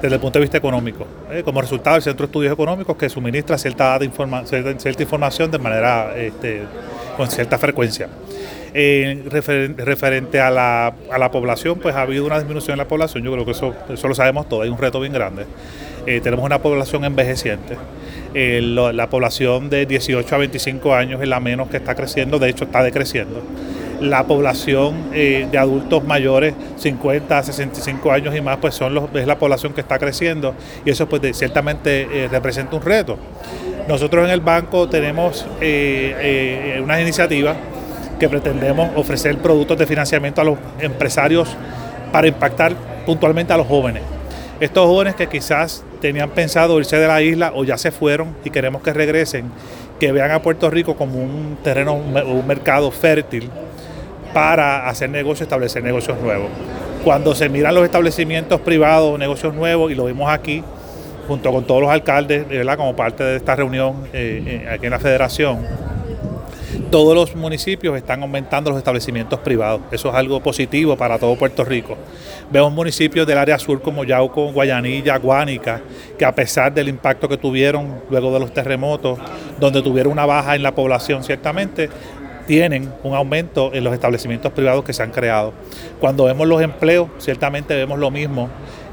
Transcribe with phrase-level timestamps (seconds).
[0.00, 3.08] desde el punto de vista económico, eh, como resultado del Centro de Estudios Económicos que
[3.08, 6.62] suministra cierta, informa cierta, información de manera este,
[7.16, 8.08] con cierta frecuencia.
[8.74, 9.24] Eh,
[9.78, 13.32] referente a la, a la, población, pues ha habido una disminución en la población, yo
[13.32, 15.46] creo que eso, eso lo sabemos todos, hay un reto bien grande.
[16.06, 17.76] Eh, tenemos una población envejeciente.
[18.34, 22.64] La población de 18 a 25 años es la menos que está creciendo, de hecho
[22.64, 23.42] está decreciendo.
[24.00, 29.26] La población de adultos mayores, 50 a 65 años y más, pues son los, es
[29.26, 30.54] la población que está creciendo
[30.84, 33.18] y eso pues ciertamente representa un reto.
[33.88, 35.46] Nosotros en el banco tenemos
[36.82, 37.56] unas iniciativas
[38.20, 41.48] que pretendemos ofrecer productos de financiamiento a los empresarios
[42.12, 42.74] para impactar
[43.06, 44.02] puntualmente a los jóvenes.
[44.60, 48.50] Estos jóvenes que quizás tenían pensado irse de la isla o ya se fueron y
[48.50, 49.50] queremos que regresen,
[49.98, 53.50] que vean a Puerto Rico como un terreno, un mercado fértil
[54.32, 56.48] para hacer negocios, establecer negocios nuevos.
[57.04, 60.62] Cuando se miran los establecimientos privados, negocios nuevos, y lo vimos aquí,
[61.26, 62.76] junto con todos los alcaldes, ¿verdad?
[62.76, 65.58] como parte de esta reunión eh, eh, aquí en la federación,
[66.90, 69.80] todos los municipios están aumentando los establecimientos privados.
[69.90, 71.96] Eso es algo positivo para todo Puerto Rico.
[72.50, 75.82] Vemos municipios del área sur como Yauco, Guayanilla, Guánica,
[76.18, 79.18] que a pesar del impacto que tuvieron luego de los terremotos,
[79.60, 81.90] donde tuvieron una baja en la población ciertamente,
[82.46, 85.52] tienen un aumento en los establecimientos privados que se han creado.
[86.00, 88.48] Cuando vemos los empleos, ciertamente vemos lo mismo,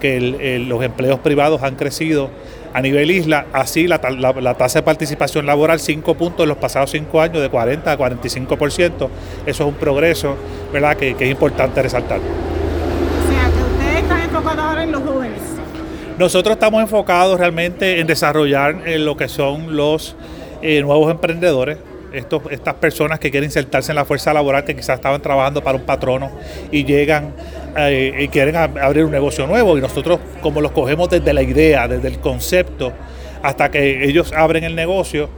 [0.00, 0.20] que
[0.68, 2.30] los empleos privados han crecido
[2.72, 7.20] a nivel isla, así la, tasa de participación laboral 5 puntos en los pasados 5
[7.20, 8.88] años, de 40 a 45%.
[8.98, 9.08] Eso
[9.46, 10.36] es un progreso
[10.72, 10.96] ¿verdad?
[10.96, 12.18] Que, es importante resaltar.
[12.18, 15.38] O sea, que ustedes están enfocados ahora en los jóvenes.
[16.18, 20.16] Nosotros estamos enfocados realmente en desarrollar en lo que son los
[20.62, 21.78] eh, nuevos emprendedores,
[22.12, 25.78] estos, estas personas que quieren insertarse en la fuerza laboral, que quizás estaban trabajando para
[25.78, 26.30] un patrono
[26.72, 27.32] y llegan
[27.78, 29.78] eh, y quieren abrir un negocio nuevo.
[29.78, 32.92] Y nosotros, como los cogemos desde la idea, desde el concepto,
[33.42, 35.28] hasta que ellos abren el negocio,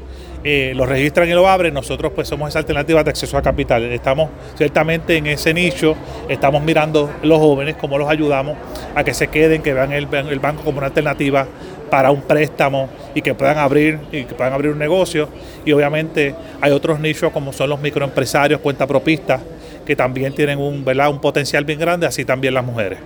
[0.42, 3.84] eh, lo registran y lo abren, nosotros pues somos esa alternativa de acceso a capital.
[3.84, 5.94] Estamos ciertamente en ese nicho,
[6.31, 8.56] estamos mirando los jóvenes, cómo los ayudamos
[8.94, 11.47] a que se queden, que vean el, el banco como una alternativa
[11.91, 15.28] para un préstamo y que puedan abrir y que puedan abrir un negocio.
[15.66, 19.43] Y obviamente hay otros nichos como son los microempresarios, cuentapropistas,
[19.84, 21.10] que también tienen un, ¿verdad?
[21.10, 23.00] un potencial bien grande, así también las mujeres.